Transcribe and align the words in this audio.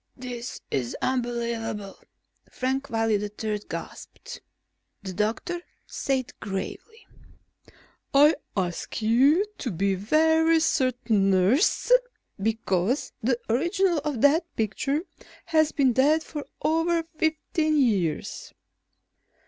"This 0.17 0.61
is 0.71 0.97
unbelievable," 0.99 1.99
Frank 2.51 2.89
Wiley 2.89 3.21
III 3.23 3.59
gasped. 3.69 4.41
Said 4.41 4.41
the 5.03 5.13
doctor 5.13 5.61
gravely: 6.39 7.05
"I 8.11 8.33
ask 8.57 8.99
you 9.03 9.45
to 9.59 9.69
be 9.69 9.93
so 9.95 10.01
very 10.03 10.59
certain, 10.59 11.29
nurse, 11.29 11.91
because 12.41 13.13
the 13.21 13.39
original 13.47 13.99
of 13.99 14.21
that 14.21 14.47
picture 14.55 15.01
has 15.45 15.71
been 15.71 15.93
dead 15.93 16.23
for 16.23 16.47
over 16.63 17.03
fifteen 17.19 17.77
years." 17.79 18.55